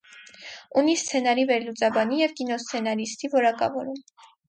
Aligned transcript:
Ունի 0.81 0.95
սցենարի 1.01 1.45
վերլուծաբանի 1.53 2.19
և 2.25 2.35
կինոսցենարիստի 2.43 3.35
որակավորում։ 3.39 4.05